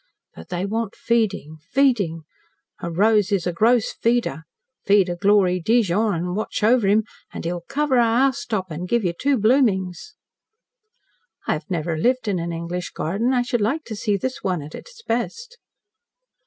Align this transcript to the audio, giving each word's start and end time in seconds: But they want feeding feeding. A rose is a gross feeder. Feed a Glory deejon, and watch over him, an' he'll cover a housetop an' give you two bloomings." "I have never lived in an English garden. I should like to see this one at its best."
But 0.33 0.49
they 0.49 0.65
want 0.65 0.95
feeding 0.95 1.57
feeding. 1.69 2.23
A 2.81 2.89
rose 2.89 3.31
is 3.31 3.45
a 3.45 3.53
gross 3.53 3.91
feeder. 3.93 4.45
Feed 4.83 5.09
a 5.09 5.15
Glory 5.15 5.61
deejon, 5.61 6.15
and 6.15 6.35
watch 6.35 6.63
over 6.63 6.87
him, 6.87 7.03
an' 7.31 7.43
he'll 7.43 7.61
cover 7.61 7.97
a 7.97 8.03
housetop 8.05 8.71
an' 8.71 8.87
give 8.87 9.03
you 9.03 9.13
two 9.13 9.37
bloomings." 9.37 10.15
"I 11.45 11.53
have 11.53 11.69
never 11.69 11.95
lived 11.99 12.27
in 12.27 12.39
an 12.39 12.51
English 12.51 12.89
garden. 12.93 13.31
I 13.31 13.43
should 13.43 13.61
like 13.61 13.83
to 13.83 13.95
see 13.95 14.17
this 14.17 14.41
one 14.41 14.63
at 14.63 14.73
its 14.73 15.03
best." 15.03 15.59